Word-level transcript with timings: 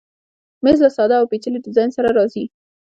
مېز 0.63 0.79
له 0.85 0.89
ساده 0.97 1.15
او 1.19 1.29
پیچلي 1.31 1.59
ډیزاین 1.65 1.89
سره 1.97 2.09
راځي. 2.17 2.45